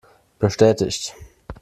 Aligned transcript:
Bestätigt! 0.39 1.13